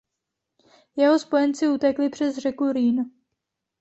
[0.95, 3.11] Jeho spojenci utekli přes řeku Rýn.